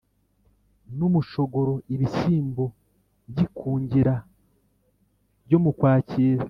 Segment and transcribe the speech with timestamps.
[0.97, 2.65] n’umushogoro Ibishyimbo
[3.29, 4.15] by’ikungira
[5.45, 6.39] ryo mu Kwakira